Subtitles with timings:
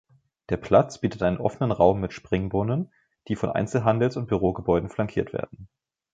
[0.49, 2.91] Der Platz bietet einen offenen Raum mit Springbrunnen,
[3.27, 5.67] die von Einzelhandels- und Bürogebäuden flankiert werden.